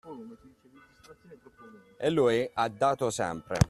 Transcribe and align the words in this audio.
E 1.99 2.09
lui 2.09 2.49
ha 2.55 2.67
dato 2.69 3.11
sempre. 3.11 3.59